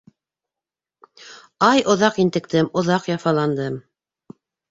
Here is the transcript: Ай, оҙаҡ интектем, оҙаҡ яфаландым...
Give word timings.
Ай, 1.67 1.83
оҙаҡ 1.93 2.17
интектем, 2.25 2.71
оҙаҡ 2.83 3.05
яфаландым... 3.13 3.77